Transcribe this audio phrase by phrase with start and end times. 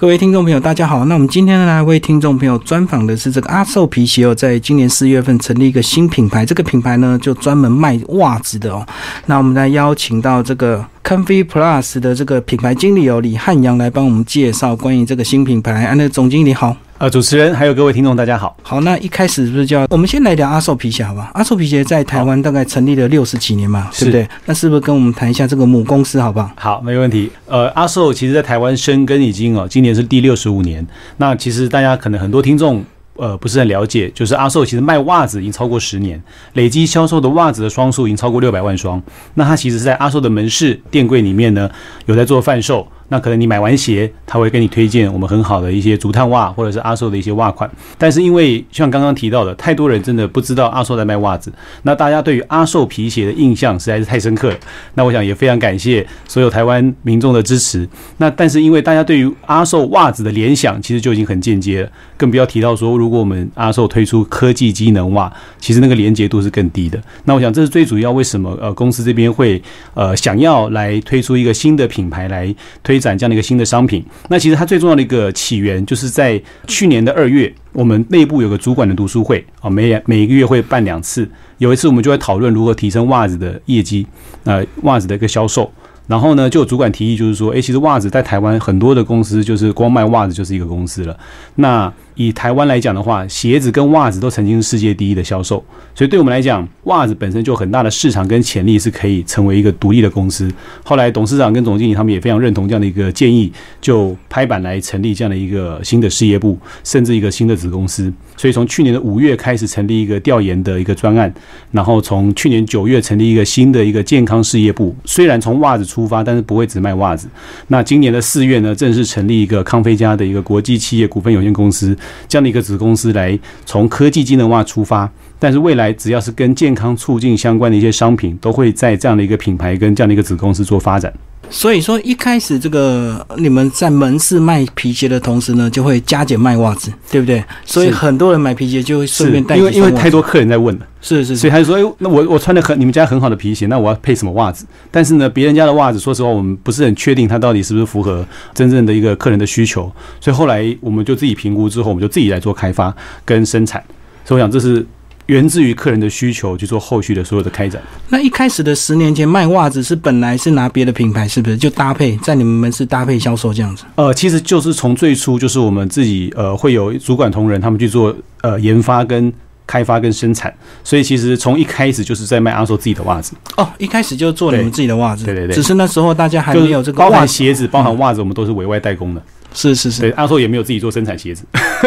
[0.00, 1.04] 各位听众朋友，大家好。
[1.04, 8.82] 那我们今天呢来为听众朋友专访的是这个阿寿皮鞋哦，在今年四月份成立一个新品牌，这个品牌呢就专门卖袜子的哦。
[9.26, 15.84] 那我们来邀请到这个 Comfy Plus 的这个品牌经理哦李汉阳来帮我们介绍关于这个新品牌。
[15.84, 16.74] 啊，那总经理好。
[17.00, 18.54] 呃，主持人还有各位听众，大家好。
[18.62, 21.30] 好，那一开始是不是叫我们先来聊阿寿皮鞋好吧？
[21.32, 24.28] 阿寿皮鞋在台湾大概成立了六十几年嘛，对不对？
[24.44, 26.50] 那是不是跟我们谈一下这个母公司好不好？
[26.56, 27.30] 好，没问题。
[27.46, 30.86] 呃，阿寿其实在台湾生根已经哦，今年是第六十五年。
[31.16, 32.84] 那其实大家可能很多听众
[33.14, 39.02] 呃不是很了解，就是阿寿其实卖袜子已经超过十年，累积销售的袜子的双数已经超过六百万双。
[39.32, 41.70] 那它其实是在阿寿的门市店柜里面呢，
[42.04, 42.86] 有在做贩售。
[43.10, 47.68] 那可能你买完鞋，他会跟你推荐我们很好的一些竹炭袜，或者是阿寿的一些袜款。
[47.98, 54.56] 但是因为像刚刚提到的，太多人真的不知道阿寿在卖袜子，那大家对于阿寿皮鞋的印象实在是太深刻了。
[54.94, 57.88] 那我想也非常感谢所有台湾民众的支持。
[58.18, 66.96] 那但是因为大家对于阿寿袜子的联想其实就已经很间接了，更不要提到说如果我们阿寿推出科技机能袜，其实那个连接度是更低的。
[67.24, 69.60] 那我想这是最主要为什么呃公司这边会
[69.94, 72.54] 呃想要来推出一个新的品牌来
[72.84, 72.99] 推。
[73.00, 84.06] 展这样的一个新的商品，那其实它最重要的一个起源，就是在去年的二月，我们内部有个主管的读书会啊，每每一个月会办两次，有一次我们就会讨论如何提升袜子的业绩，
[84.44, 85.72] 呃，袜子的一个销售。
[86.06, 91.16] 然后呢，就有主管提议，就是说，诶，其实袜子在台湾很多的公司就是光卖袜子就是一个公司了。
[91.54, 100.46] 那以台湾来讲的话，鞋子跟袜子都曾经是世界第一的销售，所以对我们来讲，袜子本身就很大的市场跟潜力，是可以成为一个独立的公司。
[100.84, 108.12] 后来董事长跟总经理他们也非常认同这样的一个建议，就拍板来成立这样的一个新的事业部，甚至一个新的子公司。
[108.36, 111.32] 所以从去年的五月开始成立一个调研的一个专案，
[111.70, 114.94] 然后从去年九月成立一个新的一个健康事业部。
[115.06, 117.26] 虽然从袜子出发，但是不会只卖袜子。
[117.68, 121.96] 那今年的四月呢，正式成立一个康菲家的一个国际企业股份有限公司
[122.28, 125.10] 这样的一个子公司，来从科技机能化出发。
[125.40, 131.12] 但是未来只要是跟健康促进相关的一些商品，都会在这样的一个品牌跟这样的一个子公司做发展。
[131.52, 137.42] 所以说，一开始这个你们在门市卖皮鞋的同时呢，就会加减卖袜子，对不对？
[137.64, 139.56] 所以很多人买皮鞋就会顺便带。
[139.56, 149.90] 因为因为太多客人在问了，是是，是所以他就说：“哎，那我我穿的很你们家很好的皮鞋，那我要配什么袜子？”但是呢，别人家的袜子，说实话，我们不是很确定它到底是不是符合真正的一个客人的需求。
[150.20, 152.94] 所以后来我们就自己评估之后，我们就自己来做开发
[153.24, 153.82] 跟生产。
[154.24, 154.86] 所以我想这是。
[155.30, 157.80] 源自于客人的需求去做后续的所有的开展。
[158.08, 163.84] 那一开始的十年前卖袜子是本来是拿别的品牌，是不是就搭配在你们门市搭配销售这样子？
[163.94, 169.32] 呃，其实就是从最初就是我们自己呃会有主管同仁他们去做呃研发跟
[169.68, 170.52] 开发跟生产，
[170.82, 173.34] 所以其实从一开始就是在卖阿寿自己的袜子。
[173.56, 175.24] 哦，一开始就做你们自己的袜子。
[175.24, 175.54] 对对对。
[175.54, 179.22] 只是那时候大家还没有这个包含鞋子、包含袜子，我们都是委外代工的。
[179.52, 180.00] 是是是。
[180.02, 181.44] 对，阿寿也没有自己做生产鞋子。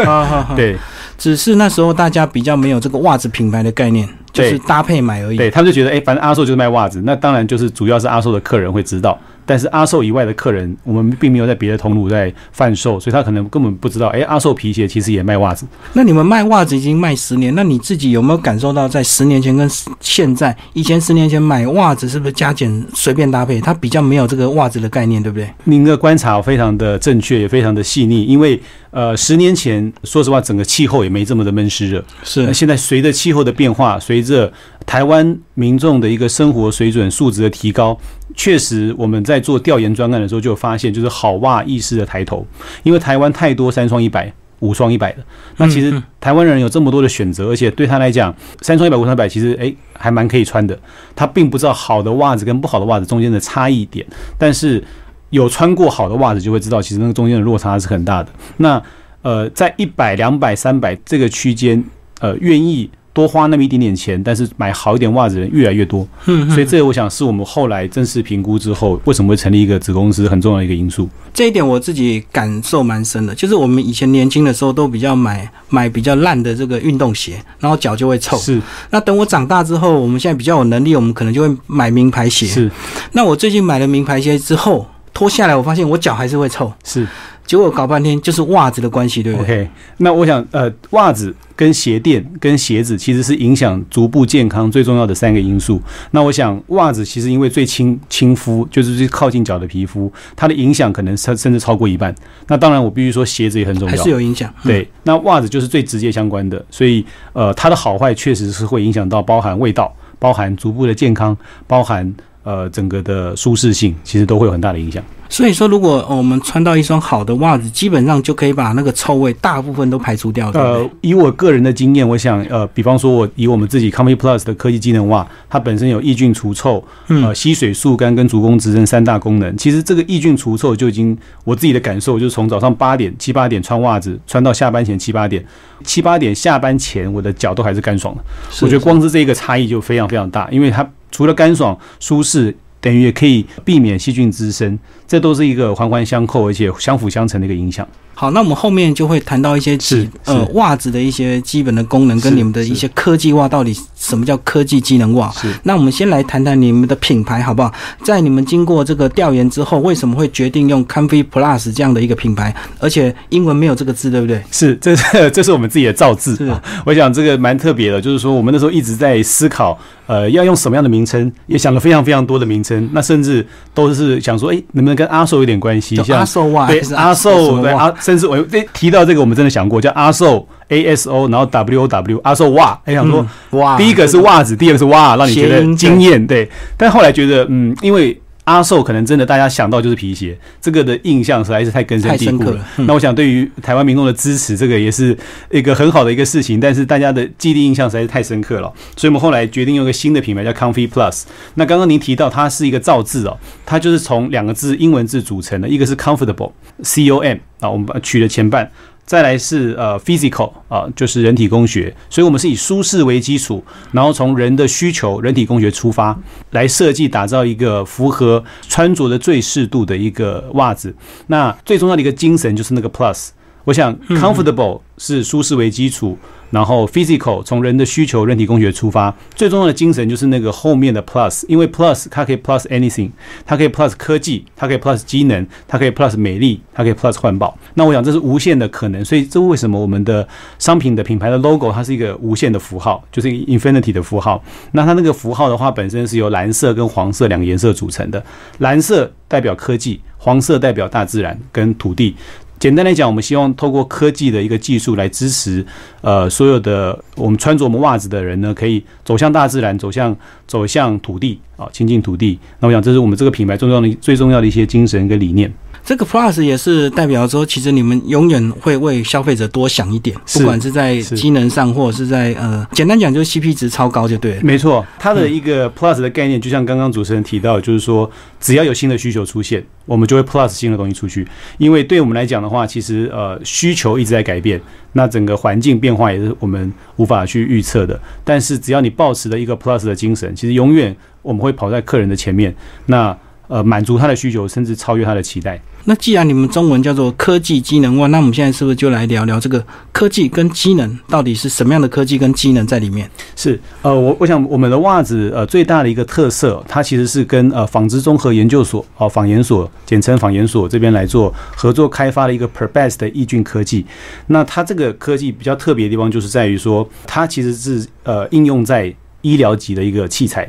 [0.55, 0.77] 对。
[1.17, 5.37] 只是那时候大家比较没有这个袜子品牌的概念，就是搭配买而已。
[5.37, 9.17] 对他们就觉得，哎，反正阿寿就是卖袜子，那当然就是主要是阿寿的客人会知道。
[9.45, 14.07] 但是阿寿以外的客人，我们并没有在别的通路在贩售，所以他可能根本不知道。
[14.07, 15.65] 哎，阿寿皮鞋其实也卖袜子。
[15.93, 25.49] 那你们卖袜子已经卖十年，那你自己有没有感受到，在十年前跟现在，以前十年前买袜子是不是加减随便搭配，它比较没有这个袜子的概念，对不对？
[25.65, 28.23] 您的观察非常的正确，也非常的细腻。
[28.23, 28.59] 因为
[28.91, 32.03] 呃，十年前说实话，整个气候也没这么的闷湿热。
[32.23, 32.53] 是。
[32.53, 34.51] 现在随着气候的变化，随着
[34.85, 37.97] 台湾民众的一个生活水准素质的提高。
[38.35, 42.45] 确实，我们在做调研专案的时候就发现，就是好袜意识的抬头。
[42.83, 45.19] 因为台湾太多三双一百、五双一百的，
[45.57, 50.77] 那其实台湾人有这么多的选择，而且对他来讲，三双一百、五双一百其实诶还蛮可以穿的。
[51.15, 54.05] 他并不知道好的袜子跟不好的袜子中间的差异点，
[54.37, 54.83] 但是
[55.29, 58.29] 有穿过好的袜子就会知道，其实那个中间的落差是很大的。
[58.57, 58.81] 那
[59.21, 61.83] 呃，在一百、两百、三百这个区间，
[62.19, 62.89] 呃，愿意。
[63.13, 71.07] 多花那么一点点钱，但是买好一点袜子的人越来越多，嗯所以这我想是我们后来正式评估之后，为什么会成立一个子公司很重要的一个因素。
[71.33, 78.35] 这一点我自己感受蛮深的，就是我们以前年轻的时候都比较买买比较烂的这个运动鞋，然后脚就会臭。
[78.37, 78.59] 是。
[78.89, 82.47] 那等我长大之后，我们现在比较有能力，我们可能就会买名牌鞋。
[82.47, 82.71] 是。
[83.11, 86.71] 那我最近买了名牌鞋之后，脱下来我发现我脚还是会臭。
[86.83, 87.07] 是。
[87.45, 95.79] 结果搞半天就是袜子的关系，对不对？OK，那我想，呃，袜子跟鞋垫跟鞋子其实是影响足部健康最重要的三个因素。
[96.11, 102.15] 那我想，袜子其实因为最亲亲肤，就是最靠近脚的皮肤，它的影响可能甚甚至超过一半。
[102.47, 104.51] 那当然，我必须说鞋子也很重要，还是有影响。
[104.63, 111.37] 对，那袜子就是最直接相关的，所以呃，它的好坏确实是会影响到包含味道、包含足部的健康、
[111.67, 112.11] 包含
[112.43, 115.03] 呃整个的舒适性，其实都会有很大的影响。
[115.33, 120.51] 所以说，如果我们穿到一双好的袜子，基本上就可以把那个臭味大部分都排除掉。
[120.51, 129.57] 呃，以我个人的经验，我想，呃，比方说，我以我们自己 Comfy Plus 的科技机能袜，它本身有抑菌除臭、呃吸水速干跟足弓支撑三大功能。
[129.57, 135.43] 其实这个抑菌除臭就已经我自己的感受，就是从早上八点七八点穿袜子，穿到下班前七八点，
[135.83, 138.23] 七八点下班前，我的脚都还是干爽的。
[138.61, 142.55] 我觉得光是这个差异就非常非常大，因为它除了干爽舒适。
[142.83, 144.77] 等于也可以避免细菌滋生，
[145.07, 147.87] 这都是一个环环相扣而且相辅相成的一个影响。
[148.15, 155.31] 好，那我们后面就会谈到一些是呃袜子的一些基本的功能，跟你们的一些科技袜到底什么叫科技机能袜？
[155.31, 155.51] 是。
[155.63, 157.73] 那我们先来谈谈你们的品牌好不好？
[158.03, 162.55] 在你们经过这个调研之后，为什么会决定用 Comfy Plus 这样的一个品牌？
[162.77, 164.39] 而且英文没有这个字，对不对？
[164.51, 166.35] 是，这是这是我们自己的造字。
[166.35, 166.55] 是。
[166.85, 172.89] 我想这个蛮特别的，就是说我们那时候一直在思考，呃，要用什么样的名称，也想了非常非常多的名称。
[172.91, 175.95] 那甚至都是想说，哎，能不能跟阿寿有点关系？
[175.97, 178.61] 像阿寿袜，对阿寿，对阿，甚至我这。
[178.73, 186.49] 提到这个，我们真的想过叫阿寿 A S O，然后 W O W 阿寿袜，哎，想说哇，第一个是袜子，第二个是袜，让你觉得惊艳，对。
[186.75, 188.19] 但后来觉得，嗯，因为。
[188.45, 192.65] 阿寿可能真的大家想到就是皮鞋，这个的印象实在是太根深蒂固了。
[192.79, 195.17] 那我想对于台湾民众的支持，这个也是
[195.49, 196.59] 一个很好的一个事情。
[196.59, 201.23] 但是大家的记忆印象实在是太深刻了，所以我们后来决定用一个新的品牌叫 Comfy Plus。
[201.55, 206.51] 那刚刚您提到它是一个造字哦，它就是从两个字英文字组成的，一个是 Comfortable
[206.81, 208.69] C O M 啊，我们取了前半。
[209.05, 216.17] 再来是呃，physical 啊，就是人体工学，所以我们是以舒适为基础，然后从人的需求、人体工学出发，
[216.51, 220.95] 来设计打造一个符合穿着的最适度的一个袜子。
[221.27, 223.29] 那最重要的一个精神就是那个 plus。
[223.65, 226.17] 我想，comfortable 是舒适为基础，
[226.53, 233.09] 然后 physical 从人的需求、人体工学出发，最重要的精神就是那个后面的 plus，因为 plus 它可以 plus anything，
[233.43, 237.57] 它可以 plus 科技，它可以 plus 机能，它可以 plus 美丽，它可以 plus 环保。
[237.73, 240.27] 那我想这是无限的可能，所以这为什么我们的
[240.59, 244.39] 商品的品牌的 logo 它是一个无限的符号，就是一个 infinity 的符号。
[244.73, 248.23] 那它那个符号的话，本身是由蓝色跟黄色两个颜色组成的，
[248.59, 252.15] 蓝色代表科技，黄色代表大自然跟土地。
[252.63, 255.65] 简单来讲，我们希望透过科技的一个技术来支持，
[255.99, 260.15] 呃，所有的我们穿着我们袜子的人呢，可以走向大自然，走向
[260.47, 262.39] 走向土地啊，亲近土地。
[262.61, 265.53] 那我想，这是我们这个品牌重要的最重要的一些精神跟理念。
[265.85, 274.41] 这个 Plus 也是代表说，其实你们永远会为消费者多想一点，不管是在机能上，或者是在呃，简单讲就是 CP 值超高就对了。
[274.43, 281.27] 没错，它的一个 Plus 的概念，就像刚刚主持人提到，就是说只要有新的需求出现，我们就会 Plus 新的东西出去。
[281.57, 284.61] 因为对我们来讲的话，其实呃需求一直在改变，
[284.93, 287.99] 那整个环境变化也是我们无法去预测的。
[288.23, 293.15] 但是只要你保持的一个 Plus 的精神，其实永远我们会跑在客人的前面，那
[293.47, 295.61] 呃满足他的需求，甚至超越他的期待。
[295.85, 299.61] 那既然你们中文叫做科技机能袜，那我们现在是不是就来聊聊这个
[299.91, 303.09] 科技跟机能到底是什么样的科技跟机能在里面？
[303.35, 313.85] 是，呃，我我想我们的袜子，呃，最大的一个特色，它其实是跟呃纺织综合研究所，哦，纺研所，简称纺研所这边来做合作开发的一个 PerBest 的抑菌科技。
[314.27, 318.95] 那它这个科技比较特别的地方，就是在于说，它其实是呃应用在。
[319.23, 320.47] 医疗级的一个器材，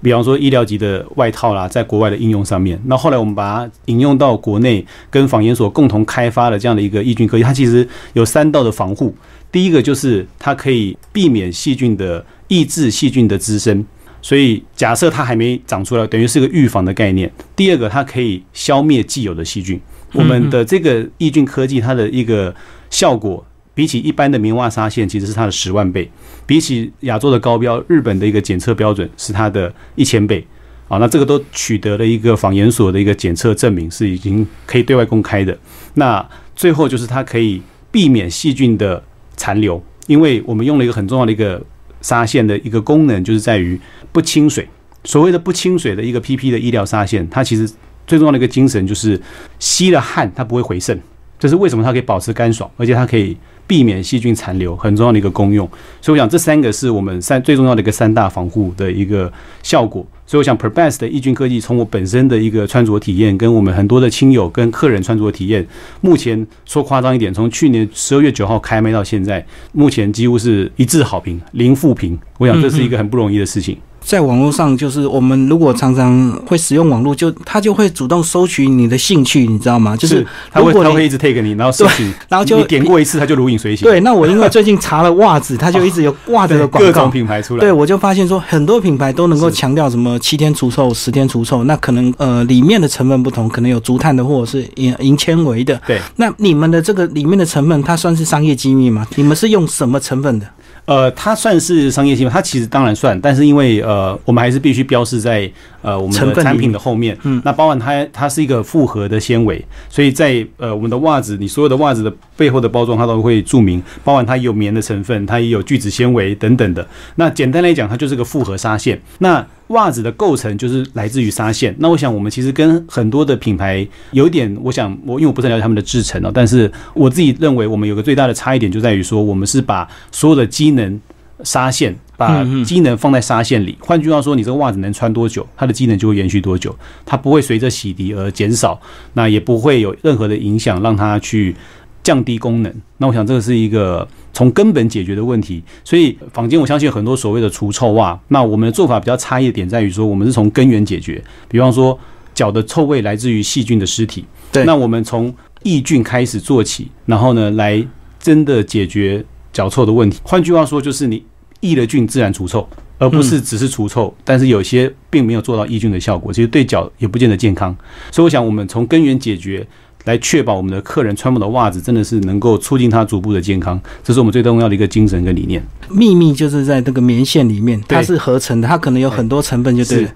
[0.00, 2.80] 比方说医疗级的外套啦，在国外的应用上面。
[2.86, 9.14] 那后来我们把它引用到国内，跟防研所共同开发的这样的一个抑菌科技，它其实有三道的防护。
[9.50, 13.84] 第一个就是它可以避免细菌的抑制细菌的滋生，
[14.22, 17.30] 所以假设它还没长出来，等于是个预防的概念。
[17.54, 19.78] 第二个，它可以消灭既有的细菌。
[20.14, 22.54] 我们的这个抑菌科技，它的一个
[22.88, 23.44] 效果。
[23.74, 26.06] 比起一般的棉袜纱线，其实是它的十万倍；
[26.46, 30.46] 比起亚洲的高标，日本的一个检测标准是它的一千倍。
[30.88, 35.56] 啊，那这个都取得了一个仿研所的一个检测证明，是已经可以对外公开的。
[35.94, 36.22] 那
[36.54, 39.02] 最后就是它可以避免细菌的
[39.34, 41.64] 残留，因为我们用了一个很重要的一个
[42.02, 43.80] 纱线的一个功能，就是在于
[44.12, 44.68] 不清水。
[45.04, 47.66] 所谓的不清水的一个 PP 的医疗纱线，它其实
[48.06, 49.18] 最重要的一个精神就是
[49.58, 51.00] 吸了汗它不会回渗，
[51.38, 53.34] 这是为什么它可以保持干爽，而且它可以。
[53.66, 55.68] 避免细菌残留很重要的一个功用，
[56.00, 60.06] 所以我想这三个是我们三最重要的一个三大防护的一个效果。
[60.26, 65.66] 所以我想 PERBES 的抑菌科技从我本身的一个穿着体验，跟我们很多的亲友跟客人穿着体验，
[66.00, 72.18] 目前说夸张一点，从去年十二月九号开卖到现在，目前几乎是一致好评，零负评。
[72.38, 73.76] 我想这是一个很不容易的事情。
[74.04, 79.96] 在网络上，就是我们如果常常会使用网络，就他就会主动收取你的兴趣，你知道吗？
[79.96, 83.88] 就是他会他会一直 take 你，然后收取，然后就你点过一次，他就如影随形。
[83.88, 87.10] 对，那我因为最近查了袜子，他就一直有袜子，的广告各种。
[87.10, 87.60] 品牌出来。
[87.60, 95.80] 对，我就发现说，很多品牌都能够强调什么七天除臭、十天除臭，那可能呃里面的成分不同，可能有竹炭的或者是银银纤维的。
[95.86, 99.06] 对，那你们的这个里面的成分，它算是商业机密吗？
[99.16, 100.46] 你们是用什么成分的？
[100.84, 102.32] 呃，它算是商业性吗？
[102.32, 107.16] 它其实当然算，但是因为呃，我们还是必须标示在呃我们的产品的后面。
[107.22, 116.86] 嗯那包含它它是一个复合的纤维，所以在呃我们的袜子，你所有的袜子的背后的包装，它都会注明，包含它有棉的成分，它也有聚酯纤维等等的。
[117.14, 119.00] 那简单来讲，它就是个复合纱线。
[119.18, 121.74] 那袜子的构成就是来自于纱线。
[121.78, 131.00] 那我想，我们其实跟很多的品牌有一点，我想我因为我不是了解他们的制成哦，但是我自己认为我们有个最大的差异点就在于说，我们是把所有的机能
[131.44, 133.76] 纱线，把机能放在纱线里。
[133.80, 136.74] 换句话说，你这个袜子能穿多久，它的机能就会延续多久，
[137.04, 138.80] 它不会随着洗涤而减少，
[139.14, 141.56] 那也不会有任何的影响，让它去
[142.02, 142.74] 降低功能。
[142.98, 145.62] 那我想这个是一个从根本解决的问题。
[145.84, 151.22] 所以坊间我相信很多所谓的除臭袜，那我们的做法比较差异的点在于说，我们是从根源解决。
[151.48, 151.98] 比方说，
[152.34, 157.84] 脚的臭味来自于细菌的尸体，对那我们从抑菌开始做起，然后呢，来
[158.18, 160.20] 真的解决脚臭的问题。
[160.22, 161.24] 换句话说，就是你
[161.60, 162.68] 抑了菌，自然除臭。
[162.98, 167.76] 而不是只是除臭，但是有些并没有做到抑菌的效果，其实对脚也不见得健康。
[168.12, 169.66] 所以我想，我们从根源解决，
[170.04, 175.62] 来确保我们的客人穿我们的袜子真的是能够促进他足部的健康，这是我们最重要的一个精神跟理念。
[175.88, 180.14] 秘密就是在这个棉线里面，它是合成的，它可能有很多成分就对了是。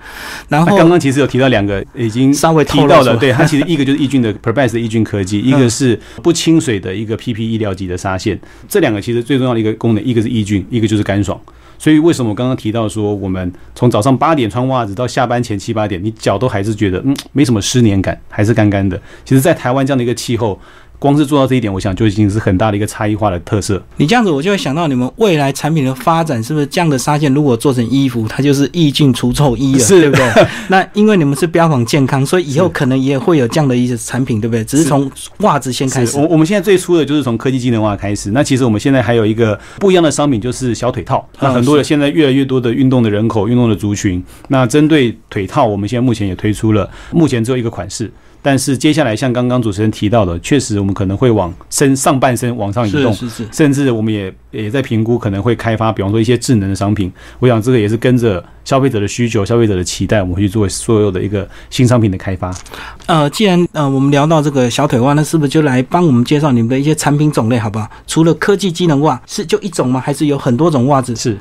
[0.49, 8.38] 然后刚刚其实有提到两个，已经稍 微透提到了，对它其实一个就是抑菌的的抑菌科技，一嗯个是不清水的一个 PP 医疗级的纱线，
[8.69, 11.38] 这两个其实最重要的一个功能，一个是抑菌，一个就是干爽。
[11.78, 19.00] 所以为什么我刚刚提到说，我们从早上八点穿袜子到下班前七八点，你脚都还是觉得嗯没什么湿黏感，还是干干的。
[19.25, 20.59] 其实，在台湾这样的一个气候，
[20.98, 23.82] 光是做到这一点，我想就已经是很大的一个差异化的特色。
[23.96, 30.46] 你这样子，我就会想到你们未来产品的发展，是不是这样的纱线如果做成衣服，它就是抑菌除臭衣了，是对不对？
[30.68, 34.64] 那因为你们是标榜健康，所以以后可能也会有这样的一些产品，对不对？
[34.64, 36.26] 只是是从袜子先开始我。
[36.28, 38.30] 我们现在最初的就是从科技机能袜开始。
[38.30, 41.26] 那其实我们现在还有一个不一样的商品，就是小腿套。
[41.40, 48.10] 那嗯很多的现在越来越多的运动的人口、运动的族群，那针对腿套，我们现在目前也推出了，目前只有一个款式。
[48.46, 57.12] 但是接下来像刚刚主持人提到的，确实我们可能会往身上半身往上移动，是是是，甚至我们也也在评估可能会开发，比方说一些智能的商品。
[57.40, 62.54] 我想这个也是跟着消费者的需求、消费者的期待，我们会去做所有的一个新商品的开发。
[63.06, 67.90] 呃，既然呃我们聊到这个小腿袜，那是不是就来帮我们介绍你们的一些产品种类，好不好？
[68.06, 70.00] 除了科技机能袜，是就一种吗？
[70.00, 71.16] 还是有很多种袜子？
[71.16, 71.36] 是，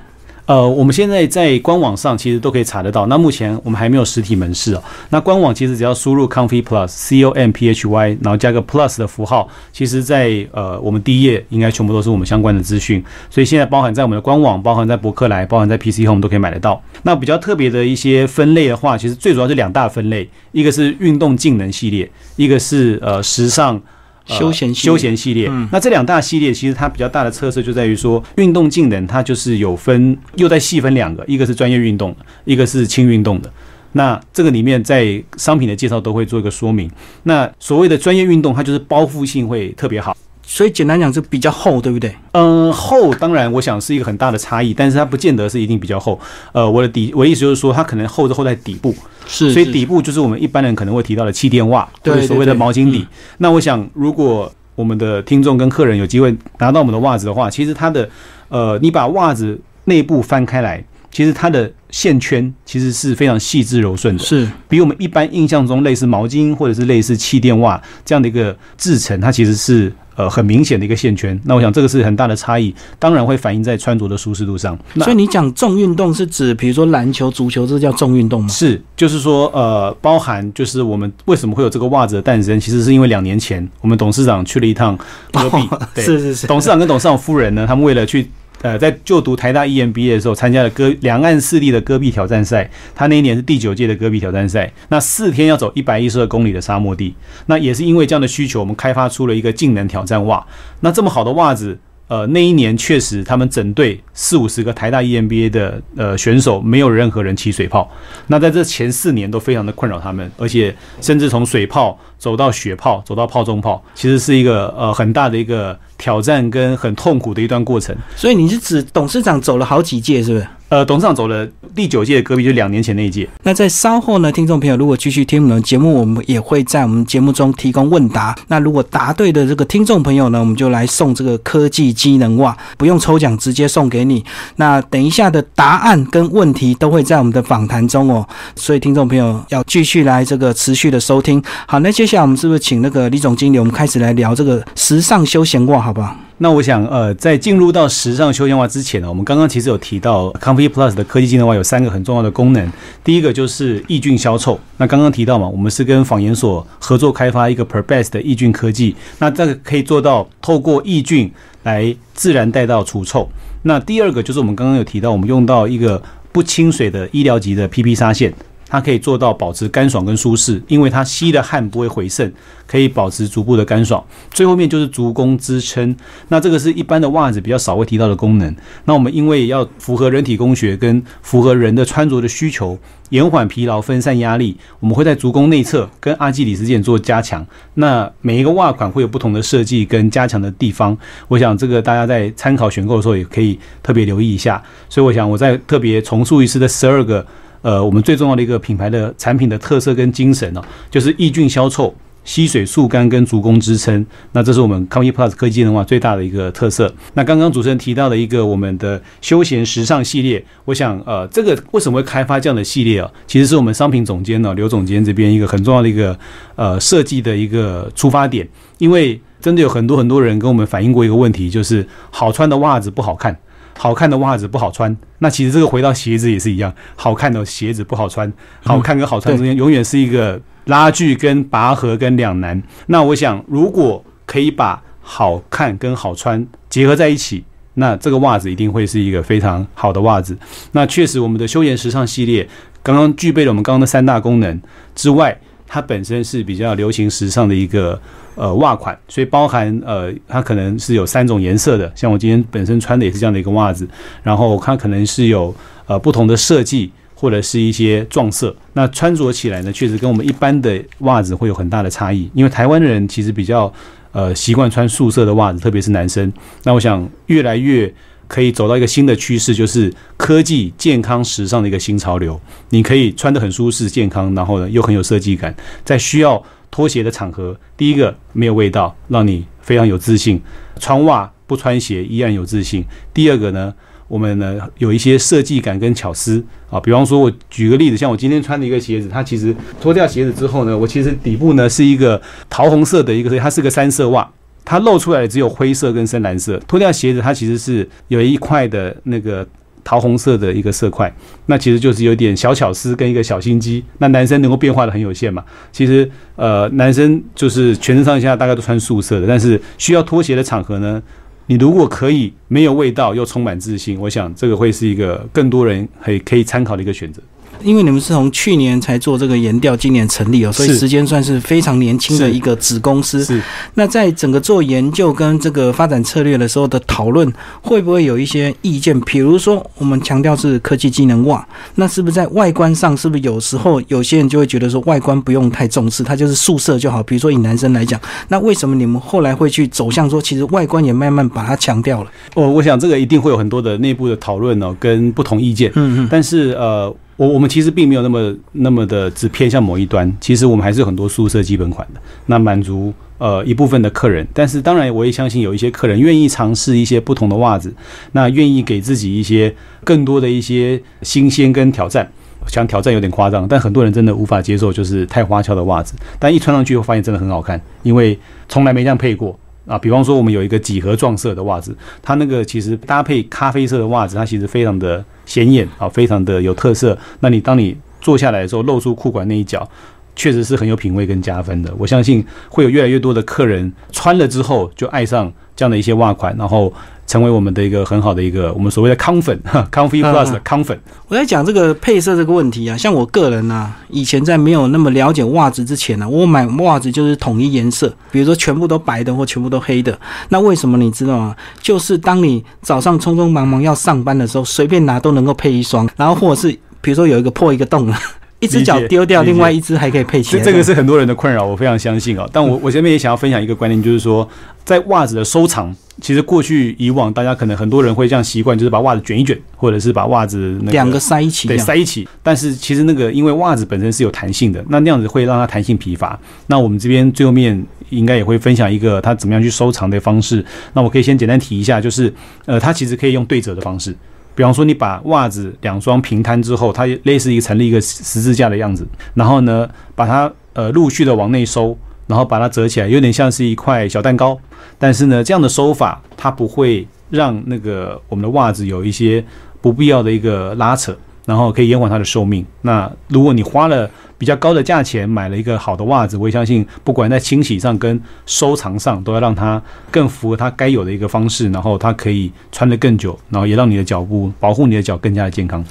[0.46, 3.08] 呃，我们现在在官网上其实都可以查得到。
[3.08, 4.84] 那目前我们还没有实体门市哦。
[5.10, 13.04] 那官网其实只要输入 Comfy Plus C O M P H Y，然后加个 Plus 的符号，其实在呃我们第一页应该全部都是我们相关的资讯。
[13.30, 16.82] 所以现在包含在我们的官网，包含在博客来，包含在 PC Home 都可以买得到。
[17.02, 23.82] 那比较特别的一些分类的话，其实最主要是两大分类，一个是运动技能系列，一个是呃时尚。
[24.28, 33.52] 呃休闲系列休闲系列，嗯那这两大系列其实它比较大的特色就在于说，运动技能它就是有分，又在细分两个，一个是专业运动的，一个是轻运动的。
[33.94, 36.90] 那这个里面在商品的介绍都会做一个说明。
[37.24, 40.16] 那所谓的专业运动，它就是包覆性会特别好。
[40.48, 42.16] 所以简单讲是比较厚，对不对？
[42.34, 46.20] 嗯，厚当然我想是一个很大的差异，但是它不见得是一定比较厚。
[46.52, 48.94] 呃，我的底我的意思就是说，它可能厚是厚在底部，
[49.28, 53.08] 是是所以底部就是我们一般人可能会提到的气垫袜，或对者所谓的毛巾底嗯。
[53.40, 58.08] 那我想，如果我们的听众跟客人有机会拿到我们的袜子的话，其实它的
[58.50, 71.40] 呃，你把袜子内部翻开来，其实它的线圈其实是非常细致柔顺的，是比我们一般印象中类似毛巾或者是类似气垫袜这样的一个制成，它其实是呃很明显的一个线圈。
[71.46, 74.78] 那我想这个是很大的差异，当然会反映在穿着的舒适度上。
[74.96, 78.48] 所以你讲重运动是指，比如说篮球、足球，这叫重运动吗？
[78.50, 84.98] 是，就是说，呃，包含就是我们为什么会有这个袜子的诞生，其实是因为两年前我们董事长去了一趟
[85.32, 88.30] 戈壁， 对，是是是，董事长跟董事长夫人呢，他们为了去。
[88.66, 92.68] 呃，在就读台大 EMBA 的时候，参加了戈两岸四地的戈壁挑战赛。
[92.96, 97.14] 他那一年是第九届的戈壁挑战赛，那四天要走一百一十二公里的沙漠地。
[97.46, 100.44] 那也是因为这样的需求，我们开发出了一个竞能挑战袜。
[100.80, 107.88] 那这么好的袜子，呃，那一年确实他们整队四五十个台大 EMBA 的呃选手，没有任何人起水泡。
[108.26, 117.96] 那在这前四年都非常的困扰他们，而且甚至从水泡走到血泡，走到泡中泡，其实是一个呃很大的一个挑战跟很痛苦的一段过程。
[118.16, 120.48] 所以你是指董事长走了好几届，是不是？
[120.76, 123.26] 呃，董事长走了第九届的戈壁，就两年前那一届。
[123.44, 128.36] 那在稍后呢，听众朋友如果继续听我们节目，我们也会在我们节目中提供问答。
[128.50, 134.22] 那如果答对的这个听众朋友呢，我们就来送这个科技机能袜，不用抽奖，直接送给你。
[134.58, 138.28] 那等一下的答案跟问题都会在我们的访谈中哦，
[138.58, 141.42] 所以听众朋友要继续来这个持续的收听。
[141.66, 146.14] 好，那接下来我们是不是请那个李总经理，我们开始来聊这个时尚休闲袜，好不好？
[146.40, 152.70] 那我想，呃，在进入到时尚休闲袜之前呢，我们刚刚其实有提到 Comfy Plus 的科技机能袜有三个很重要的功能。
[153.06, 154.60] 第一个就是抑菌消臭。
[154.76, 161.32] 那刚刚提到嘛，我们是跟纺研所合作开发一个 PerBest 的抑菌科技，那这个可以做到透过抑菌
[161.64, 163.30] 来自然带到除臭。
[163.64, 166.02] 那第二个就是我们刚刚有提到，我们用到一个
[166.34, 168.34] 不清水的医疗级的 PP 纱线。
[168.76, 172.30] 它可以做到保持干爽跟舒适，因为它吸的汗不会回渗，
[172.68, 174.04] 可以保持足部的干爽。
[174.32, 175.96] 最后面就是足弓支撑，
[176.28, 178.54] 那这个是一般的袜子比较少会提到的功能。
[178.84, 182.78] 那我们因为要符合人体工学跟符合人的穿着的需求，
[183.12, 187.48] 延缓疲劳、分散压力，我们会在足弓内侧跟阿基里斯腱做加强。
[187.76, 190.98] 那每一个袜款会有不同的设计跟加强的地方，
[191.30, 194.62] 我想这个大家在参考选购的时候也可以特别留意一下。
[194.90, 197.26] 所以我想我再特别重述一次的十二个。
[197.66, 201.92] 呃，我们最重要的一个品牌的产品的特色跟精神呢，就是抑菌消臭、
[202.24, 204.06] 吸水速干跟足弓支撑。
[204.34, 206.94] 那这是我们康一 Plus 科技的话最大的一个特色。
[207.16, 213.10] 那刚刚主持人提到的一个我们的休闲时尚系列，我想呃，这个为什么会开发这样的系列啊？
[213.26, 216.16] 其实是我们商品总监呢刘总监这边一个很重要的一个
[216.56, 218.48] 呃设计的一个出发点。
[218.78, 223.36] 因为真的有很多很多人跟我们反映过一个问题，就是好穿的袜子不好看。
[223.78, 228.32] 好看的袜子不好穿，那其实这个回到鞋子也是一样，好看的鞋子不好穿，
[228.64, 232.62] 好看跟好穿之间永远是一个拉锯跟拔河跟两难。
[232.88, 237.44] 那我想，如果可以把好看跟好穿结合在一起，
[237.76, 240.38] 那这个袜子一定会是一个非常好的袜子。
[240.72, 242.48] 那确实，我们的休闲时尚系列
[242.82, 244.62] 刚刚具备了我们刚刚的三大功能
[244.96, 245.38] 之外，
[245.76, 248.00] 它本身是比较流行时尚的一个。
[248.38, 253.88] 呃，袜款，所以包含呃，它可能是有三种颜色的，像我今天本身穿的也是这样的一个袜子，
[254.24, 255.56] 然后它可能是有
[255.86, 263.74] 呃不同的设计或者是一些撞色，那穿着起来呢，确实跟我们一般的袜子会有很大的差异，因为台湾的人其实比较
[264.12, 266.30] 呃习惯穿素色的袜子，特别是男生。
[266.64, 267.90] 那我想越来越
[268.28, 272.40] 可以走到一个新的趋势，就是科技、健康、时尚的一个新潮流。
[272.70, 276.44] 你可以穿得很舒适、健康，然后呢又很有设计感，在需要。
[276.72, 280.38] 拖鞋的场合，第一个没有味道，让你非常有自信；
[280.78, 282.84] 穿袜不穿鞋依然有自信。
[283.14, 283.74] 第二个呢，
[284.10, 294.30] 我们呢有一些设计感跟巧思啊，比方说，我举个例子，像我今天穿的一个鞋子，它其实脱掉鞋子之后呢，我其实底部呢是一个桃红色的一个，它是个三色袜，
[294.66, 296.60] 它露出来的只有灰色跟深蓝色。
[296.68, 299.48] 脱掉鞋子，它其实是有一块的那个。
[299.88, 301.14] 桃红色的一个色块，
[301.46, 303.84] 那其实就是有点小巧思跟一个小心机。
[304.00, 305.46] 那男生能够变化的很有限嘛？
[305.72, 311.00] 其实，呃，男生就是全身上下大概都穿素色的，但是需要拖鞋的场合呢，
[311.46, 317.22] 你如果可以没有味道又充满自信，我想这个会是一个更多人可以可以参考的一个选择。
[317.66, 323.24] 因为你们是从去年才做这个研调，今年成立哦，所以时间算是非常年轻的一个子公司。
[323.24, 323.42] 是。
[323.74, 327.32] 那在整个做研究跟这个发展策略的时候的讨论，
[327.64, 328.98] 会不会有一些意见？
[329.02, 337.02] 比如说，我们强调是科技技能袜，那是不是在外观上，是不是有时候有些人就会觉得说外观不用太重视，它就是素色就好？
[337.02, 342.12] 比如说以男生来讲，那为什么你们后来会去走向说，其实外观也慢慢把它强调了？
[342.36, 345.72] 哦我想这个一定会有很多的内部的讨论哦，跟不同意见。
[345.76, 346.08] 嗯嗯。
[346.12, 346.96] 但是呃。
[347.18, 354.28] 我我们其实并没有那么那么的只偏向某一端，其实我们还是有很多宿舍基本款的，那满足呃一部分的客人。
[354.34, 357.74] 但是当然我也相信有一些客人愿意尝试一些不同的袜子，
[358.12, 362.10] 那愿意给自己一些更多的一些新鲜跟挑战。
[362.48, 368.16] 想挑战有点夸张，但很多人真的无法接受就是太花俏的袜子，但一穿上去会发现真的很好看，因为
[368.48, 369.36] 从来没这样配过。
[369.66, 376.98] 啊，比方说我们有一个几何撞色的袜子，它那个其实搭配咖啡色的袜子，它其实非常的显眼啊，非常的有特色。
[377.20, 379.68] 那你当你坐下来的时候，露出裤管那一角，
[380.16, 381.74] 确实是很有品味跟加分的。
[381.78, 386.74] 我相信会有越来越多的客人穿了之后就爱上这样的一些袜款，然后。
[387.08, 389.40] 成为我们的一个很好的一个我们所谓的康粉，
[389.70, 390.78] 康 y plus 的康粉。
[391.08, 399.98] 我在讲这个配色这个问题啊，像我个人呢，以前在没有那么了解袜子之前呢，我买袜子就是统一颜色，比如说全部都白的或全部都黑的。
[400.30, 401.36] 那为什么你知道吗？
[401.62, 407.98] 就是当你早上匆匆忙忙要上班的时候，随便拿都能够配一双，然后或者是比如说有一个破一个洞了。
[408.42, 410.44] 一只脚丢掉，另外一只还可以配起来。
[410.44, 412.30] 这个是很多人的困扰，我非常相信哦。
[412.34, 414.28] 但我我前面也想要分享一个观念，就是说，
[414.66, 422.08] 在袜子的收藏其实过去以往大家可能很多人会这样习惯，就是把袜子卷一卷，或者是把袜子那两个塞一起，对，塞一起。
[422.22, 426.20] 但是其实那个因为袜子本身是有弹性的，那那样子会让它弹性疲乏。
[426.48, 430.46] 那我们这边最后面应该也会分享一个它怎么样去收藏的方式。
[430.74, 432.14] 那我可以先简单提一下，就是
[432.46, 433.96] 呃，它其实可以用对折的方式。
[434.36, 444.38] 比方说，你把袜子两双平摊之后，它类似于成立一个十字架的样子，然后呢，把它呃陆续的往内收，然后把它折起来，有点像是一块小蛋糕。
[444.78, 449.24] 但是呢，这样的收法它不会让那个我们的袜子有一些
[449.62, 452.46] 不必要的一个拉扯，然后可以延缓它的寿命。
[452.62, 465.64] 那如果你花了比较高的价钱买了一个好的袜子，我也相信不管在清洗上跟收藏上，都要让它更符合它该有的一个方式，然后它可以穿得更久，然后也让你的脚步保护你的脚更加的健康。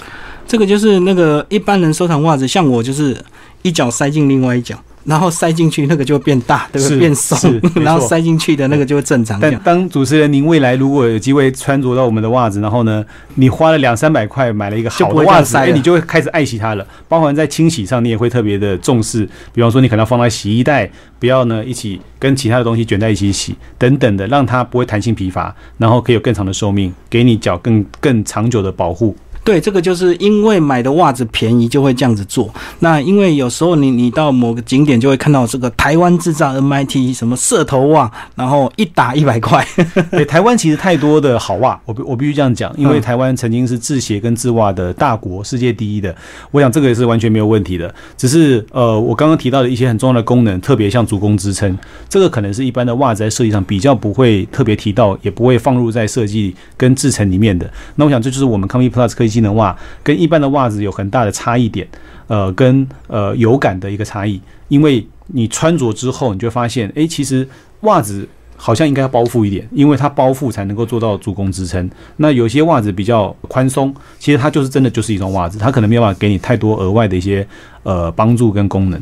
[0.46, 3.22] 这个就是那个一般人收藏袜子，像我就是
[3.62, 4.76] 一脚塞进另外一脚。
[5.04, 6.98] 然后塞进去那个就会变大，对不对？
[6.98, 9.38] 变松，然后塞进去的那个就会正常。
[9.38, 16.86] 但当主持人，您未来如果有机会穿着到我们的袜子，然后呢，你花了两三百块买了一个好的袜子，哎，你就会开始爱惜它了。
[17.08, 19.28] 包含在清洗上，你也会特别的重视。
[19.52, 29.14] 比方说，你可能要放在洗衣袋，不要呢一起跟其他的东西卷在一起洗，等等的，让它不会弹性疲乏，然后可以有更长的寿命，给你脚更更长久的保护。
[29.44, 32.52] 对，这个就是因为买的袜子便宜，就会这样子做。
[32.78, 39.62] 那因为有时候你你到某个景点就会看到这个台湾制造 MIT 什么射头袜，然后一打一百块。
[40.10, 46.16] 对，台湾其实太多的好袜， 我我必须这样讲，因为台湾曾经是制鞋跟制袜的大国，世界第一的。
[46.50, 47.94] 我想这个也是完全没有问题的。
[48.16, 51.76] 只是呃，我刚刚提到的一些很重要的功能，特别像足弓支撑，
[52.08, 57.70] 这个可能是一般的袜子在设计上比较不会特别提到，也不会放入在设计跟制成里面的。
[57.96, 59.33] 那我想这就是我们康威 Plus 可以。
[59.34, 61.86] 机能袜跟一般的袜子有很大的差异点，
[62.28, 67.46] 呃，跟呃有感的一个差异，因为你穿着之后，你就发现，哎，其实
[67.80, 71.90] 袜子好像应该要包覆一点，因为它包覆才能够做到足弓支撑。
[72.18, 77.46] 那有些袜子比较宽松，其实它就是真的就是一双袜子，它可能没有办法给你太多额外的一些
[77.82, 79.00] 呃帮助跟功能。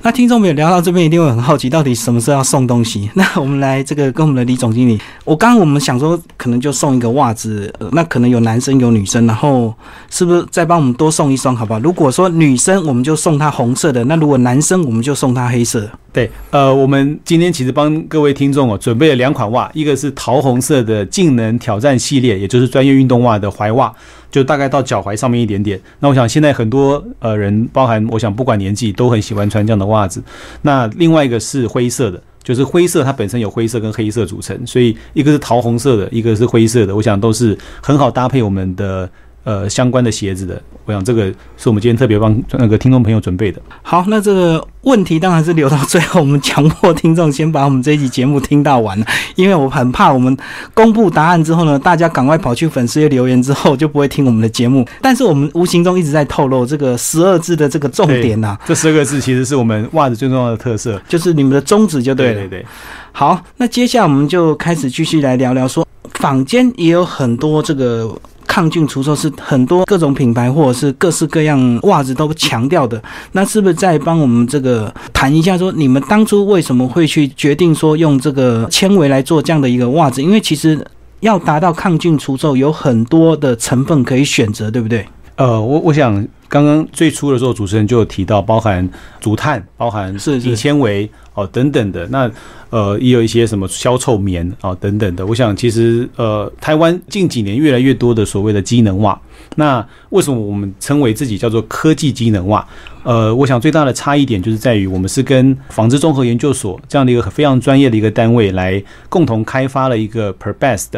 [0.00, 3.10] 那听众朋友聊到这边，一定会很好奇，到底什么时候要送东西？
[3.14, 9.74] 那我们来这个跟我们的李总经理，我刚刚我们想说，可能就送一个袜子，那可能有男生有女生，然后
[10.08, 11.80] 是不是再帮我们多送一双，好不好？
[11.80, 15.90] 如果说女生，我们就送她红色的；那如果男生，我们就送他黑色。
[16.12, 23.92] 对，呃，我们今天其实帮各位听众哦准备了两款袜，一个是桃红色的竞能挑战系列，也就是专业运动袜的踝袜。
[24.30, 25.80] 就大概到脚踝上面一点点。
[26.00, 30.22] 那我想现在很多呃人，包含我想不管年纪，都很喜欢穿这样的袜子。
[30.62, 39.08] 那另外一个是灰色的，就是灰色它本身有灰色跟黑色组成，所以一个是桃红色的，一个是灰色的，我想都是很好搭配我们的。
[39.48, 41.24] 呃，相关的鞋子的，我想这个
[41.56, 43.58] 是我们今天特别帮那个听众朋友准备的。
[43.80, 49.02] 好，那这个问题当然是留到最后，我们强迫听众先把我们这一集节目听到完，
[49.36, 50.36] 因为我很怕我们
[50.74, 54.86] 公布答案之后呢，大家赶快跑去粉丝页留言之后就不会听我们的节目。
[55.00, 58.54] 但是我们无形中一直在透露这个十二字的这个重点呐。
[58.66, 62.40] 这十二个字其实是我们袜子最重要的特色，就是你们的宗旨就对了。
[62.42, 62.66] 对对。
[63.12, 68.14] 好，那接下来我们就开始继续来聊聊，说坊间也有很多这个。
[68.48, 73.00] 抗菌除臭是很多各种品牌或者是各式各样袜子都强调的，
[73.32, 80.20] 那是不是在帮我们这个谈一下，说你们当初为什么会去决定说用这个纤维来做这样的一个袜子？
[80.20, 80.84] 因为其实
[81.20, 85.06] 要达到抗菌除臭，有很多的成分可以选择，对不对？
[85.38, 86.14] 呃，我我想
[86.48, 88.86] 刚刚最初的时候，主持人就有提到，包含
[89.20, 92.30] 竹炭，包含是是纤维哦等等的那。
[92.70, 95.24] 呃，也有一些什么消臭棉啊等等的。
[95.24, 99.18] 我想，其实呃，台湾近几年越来越多的所谓的机能袜。
[99.54, 102.62] 那为什么我们称为自己叫做科技机能袜？
[103.04, 110.88] 呃，我想最大的差异点就是在于，我们是跟纺织综合研究所这样的一个非常专业的一个单位来共同开发了一个 Perbest。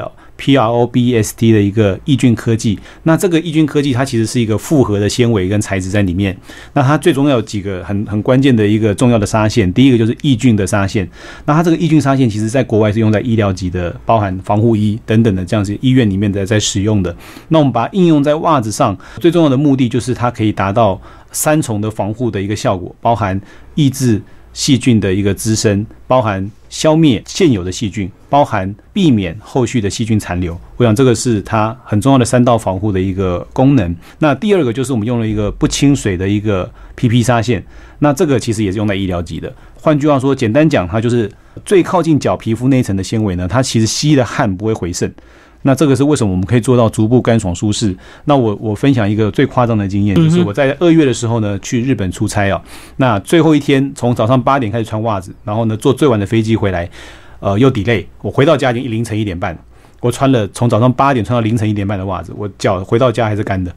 [0.40, 6.34] P R O B S T 的一个抑菌科技，那这个抑菌科技它其实是一个复合的纤维跟材质在里面。
[6.72, 11.06] 那它最重要有几个很很关键的一个重要的纱线，第一个就是抑菌的纱线。
[11.44, 17.14] 那它这个抑菌纱线其实在国外是用在医疗级的，包含防护衣等等的这样子医院里面的在使用的。
[17.48, 20.98] 那我们把它应用在袜子上，最重要的目的就是它可以达到
[21.30, 23.38] 三重的防护的一个效果，包含
[23.74, 24.22] 抑制。
[24.52, 30.58] 细菌的一个滋生，包含消灭现有的细菌，包含避免后续的细菌残留。
[30.76, 33.94] 我想这个是它很重要的三道防护的一个功能。
[34.18, 37.64] 那第二个就是我们用了一个不亲水的一个 PP 纱线，
[38.00, 39.52] 那这个其实也是用在医疗级的。
[39.74, 41.30] 换句话说，简单讲，它就是
[41.64, 45.12] 最靠近脚皮肤那一层的纤维呢，它其实吸的汗不会回渗。
[45.62, 47.94] 那这个是为什么我们可以做到足部干爽舒适？
[48.24, 52.60] 那我我分享一个最夸张的经验，就是我在二月的时候呢，去日本出差啊。
[52.96, 56.88] 那最后一天从早上八点开始穿袜子，然后呢坐最晚的飞机回来，
[57.40, 59.58] 呃又 delay，我回到家已经凌晨一点半，
[60.00, 63.70] 我穿了从早上八点穿到凌晨一点半的袜子，我脚回到家还是干的，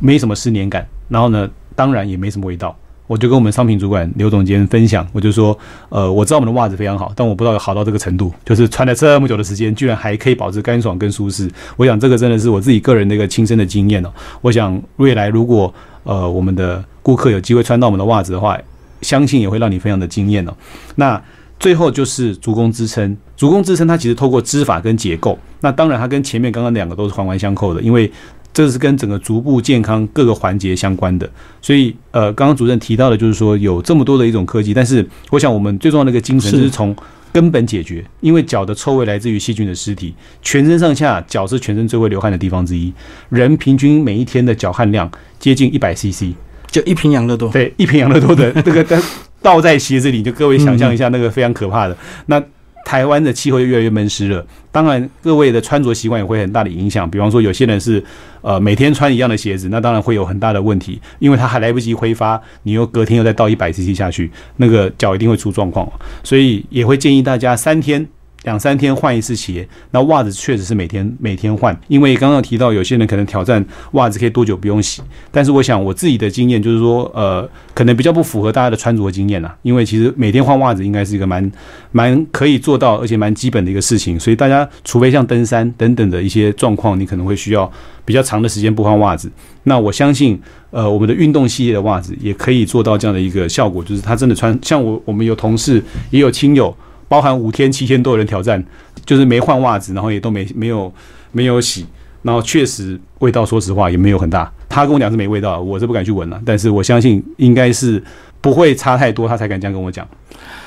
[0.00, 2.76] 没什么湿黏感，然后呢，当然也没什么味道。
[3.06, 5.56] 我就跟我们商品主管刘总监分享，我就说，
[5.88, 11.50] 呃，我知道我们的袜子非常好，但我不知道好到这个程度，就是穿了这么久的时间，居然还可以保持干爽跟舒适。
[11.76, 14.10] 我想这个真的是我自己个人的一个亲身的经验哦。
[14.40, 18.58] 我想未来如果呃我们的顾客有机会穿到我们的袜子的话，
[19.02, 20.52] 相信也会让你非常的惊艳哦。
[20.96, 21.22] 那
[21.60, 28.10] 最后就是足弓支撑，足弓支撑它其实透过织法跟结构，那当然它跟前面刚刚两个都是环环相扣的，因为。
[28.56, 36.96] 这是跟整个足部健康各个环节相关的，所以呃，刚刚主任提到的，就是说有这么多的一种科技，但是我想我们最重要的一个精神就是从
[37.34, 42.90] 根本解决，因为脚的臭味来自于细菌的尸体，全身上下脚是全身最会流汗的地方之一，
[43.28, 46.32] 人平均每一天的脚汗量接近一百 CC，
[46.70, 49.02] 就一瓶养乐多，对，一瓶养乐多的 这个
[49.42, 51.94] 倒在鞋子里，就各位想象一下那个非常可怕的。
[52.24, 52.42] 那。
[52.86, 57.10] 台湾的气候越来越闷湿了，当然各位的穿着习惯也会很大的影响。
[57.10, 58.00] 比方说，有些人是
[58.42, 65.90] 呃每天穿一样的鞋子，那当然会有很大的问题，因为它还来不及挥发，你又隔天又再倒一百 CC 下去，那个脚一定会出状况。
[66.22, 68.06] 所以也会建议大家三天。
[68.46, 81.50] 两三天换一次鞋，那袜子确实是每天每天换，因为刚刚提到有些人可能挑战袜子可以多久不用洗，但是我想我自己的经验就是说，呃，可能比较不符合大家的穿着经验啦，因为其实每天换袜子应该是一个蛮
[81.90, 87.68] 蛮可以做到，而且蛮基本的一个事情，所以大家除非像登山等等的一些状况，你可能会需要
[88.04, 89.28] 比较长的时间不换袜子。
[89.64, 96.72] 那我相信，呃，我们的运动系列的袜子也可以做到这样的一个效果，就是它真的穿，像我我们有同事也有亲友。
[97.08, 98.62] 包含五天七天都有人挑战，
[99.04, 100.92] 就是没换袜子，然后也都没没有
[101.32, 101.86] 没有洗，
[102.22, 104.52] 然后确实味道，说实话也没有很大。
[104.68, 108.02] 他跟我讲是没味道，我是不敢去闻了，但是我相信应该是
[108.46, 110.06] 不会差太多，他才敢这样跟我讲。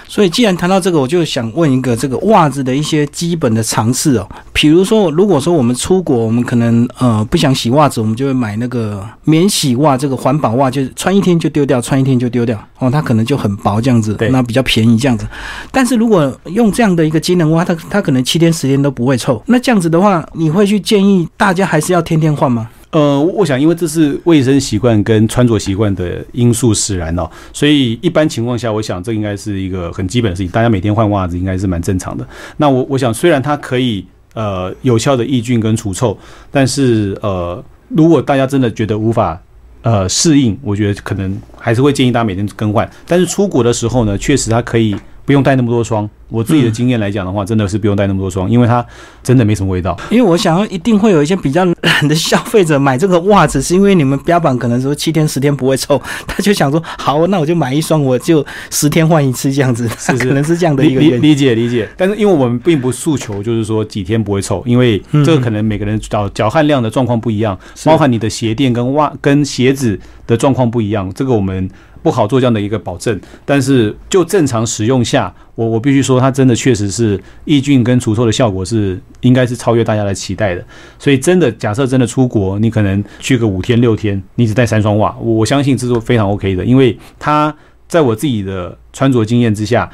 [0.06, 4.28] 所以，既然谈到这个，我就想问一个这个袜子的一些基本的常识哦。
[4.52, 12.90] 比如说，如果说我们出国，我们可能呃不想洗袜子，我们就会买那个免洗袜，这个环保袜，就是穿一天就丢掉，穿一天就丢掉哦。
[12.90, 15.28] 它可能就很薄这样子，那比较便宜这样子。
[15.72, 19.42] 但是如果用这样的一个机能袜，它它可能七天十天都不会臭。
[19.46, 22.68] 那这样子的话，你会去建议大家还是要天天换吗？
[22.92, 30.52] 呃，我想，因为这是卫生习惯跟穿着习惯的因素使然哦，所以一般情况下，我想这应该是一个很基本的事情。
[30.52, 32.28] 大家每天换袜子应该是蛮正常的。
[32.58, 36.18] 那我我想，虽然它可以呃有效的抑菌跟除臭，
[36.50, 39.40] 但是呃，如果大家真的觉得无法
[39.84, 42.90] 呃适应，我觉得可能还是会建议大家每天更换。
[43.06, 44.96] 但是出国的时候呢，确实它可以。
[45.30, 48.84] 不用带那么多双，我自己的经验来讲的话，真的是不用带那么多双，因为它
[49.22, 49.96] 真的没什么味道。
[50.10, 61.88] 因为我想要一定会有一些比较懒的消费者买这个袜子，是因为你们标榜可能说七天十天不会臭， 他就想说好，那我就买一双，我就十天换一次这样子， 是可能是这样的一个理解理解。
[61.96, 71.70] 但是因为我们并不诉求就是说几天不会臭，因为这个可能每个人脚脚汗量的状况不一样，包含你的鞋垫跟袜跟鞋子的状况不一样，这个我们。
[72.02, 80.64] 不好做这样的一个保证，但是就正常使用下，我我必须说，它真的确实是抑菌跟除臭的效果是应该是超越大家的期待的。
[80.98, 87.56] 所以真的假设真的出国，你可能去个五天六天，你只带三双袜，我相信这是非常 OK 的，因为它
[87.88, 89.90] 在我自己的穿着经验之下。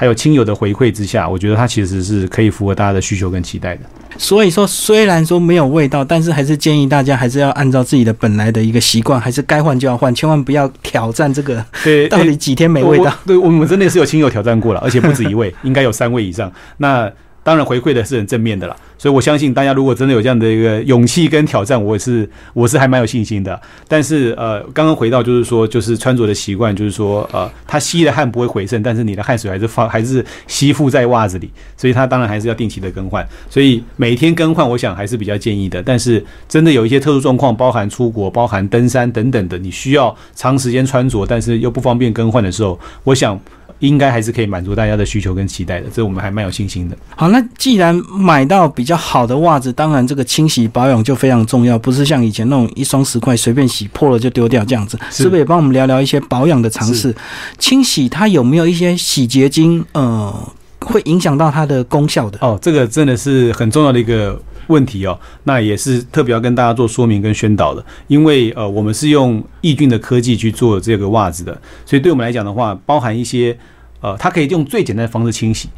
[0.00, 3.80] 还有亲友的回馈之下，我觉得它其实是可以符合大家的需求跟期待的。
[4.16, 11.64] 所以说，虽然说没有味道，但是还是建议大家还是要按照自己的本来的一个习惯，还是该换就要换，千万不要挑战这个。
[11.82, 13.12] 对， 到底几天没味道？
[13.26, 16.52] 对我们真的是有亲友挑战过了，而且不止一位， 应该有三位以上。
[16.76, 17.10] 那
[17.42, 18.76] 当然回馈的是很正面的了。
[19.00, 23.60] 所以，我相信大家如果真的有这样的一个勇气跟挑战，我是我是还蛮有信心的。
[23.86, 33.24] 但是，呃，刚刚回到就是说，就是穿着的习惯，就是说，呃，它吸的汗不会回渗，但是你的汗水还是放还是吸附在袜子里，所以它当然还是要定期的更换。
[33.48, 35.80] 所以每天更换，我想还是比较建议的。
[35.80, 43.40] 但是，真的有一些特殊状况，包含出国、包含登山等等的，你需要长时间穿着，但是又不方便更换的时候，我想。
[43.80, 46.96] 应该还是可以满足大家的需求跟期待的，这我们还蛮有信心的。
[47.14, 54.98] 好，那既然买到比较好的袜子，当然这个清洗保养就非常重要，不是像以前那种一双十块随便洗破了就丢掉这样子。
[55.10, 57.14] 是不是也帮我们聊聊一些保养的常识？
[57.58, 59.84] 清洗它有没有一些洗洁精？
[59.92, 62.38] 呃，会影响到它的功效的？
[62.40, 64.40] 哦，这个真的是很重要的一个。
[64.68, 73.58] 问题哦，那也是特别要跟大家做说明跟宣导的，因为呃，我们是用抑菌的科技去做这个袜子的，所以对我们来讲的话，包含一些
[74.00, 75.68] 呃，它可以用最简单的方式清洗。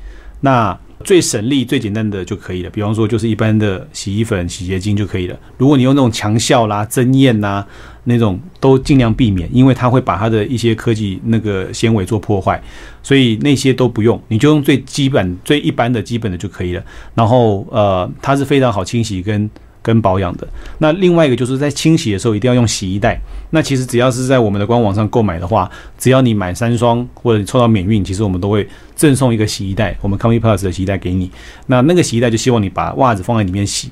[0.42, 2.70] 那最省力、最简单的就可以了。
[2.70, 5.38] 比方说，就是一般的洗衣粉、洗洁精就可以了。
[5.58, 7.62] 如果你用那种强效啦、增艳呐
[8.04, 12.62] 那种，都尽量避免，因为它会把它的一些科技那个纤维做破坏，
[13.02, 16.82] 所以那些都不用，你就用最基本、最一般的基本的就可以了。
[17.14, 19.48] 然后呃，它是非常好清洗跟。
[19.82, 23.18] 跟保养的，那另外一个就是在清洗的时候一定要用洗衣袋。
[23.48, 31.30] 那其实只要是在我们的官网上购买的话，只要你买三双或者你抽到免运，其实我们都会赠送一个洗衣袋，我们 Comfy Plus 的洗衣袋给你。
[31.68, 33.90] 那那个洗衣袋就希望你把袜子放在里面洗。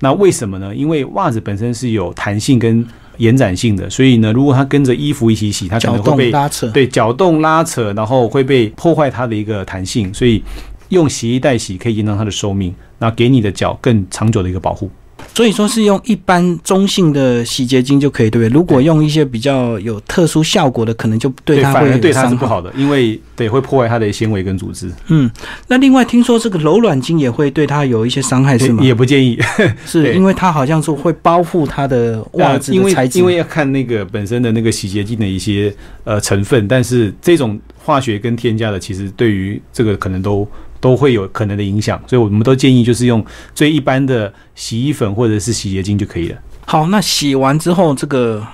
[0.00, 0.74] 那为什么呢？
[0.74, 2.82] 因为袜子本身是有弹性跟
[3.18, 10.12] 延展性的，所以呢，如果它跟着衣服一起洗，它可能会被拉扯，对，搅动拉扯，然后会被破坏它的一个弹性。
[10.12, 10.42] 所以
[10.88, 14.90] 用洗衣袋洗可以延长它的寿命，那给你的脚更长久的一个保护。
[15.34, 18.54] 所以说是用一般中性的洗洁精就可以，对不对？
[18.54, 24.90] 如果用一些比较有特殊效果的，可能就对它会对它是不好的，因为对会破坏它的纤维跟组织。
[25.08, 25.30] 嗯，
[25.68, 28.82] 那另外听说这个柔软精也会对它有一些伤害，是吗？
[28.82, 29.38] 也不建议，
[29.84, 35.74] 是因为它好像说会包覆它的袜子的材质，因为要看那个本身的那个洗洁精的一些
[36.04, 40.48] 呃成分，但是这种化学跟添加的，其实对于这个可能都。
[40.86, 46.38] 都会有可能的影响，所以我们都建议就是用最一般的洗衣粉或者是洗洁精就可以了。
[46.64, 48.46] 好，那洗完之后，这个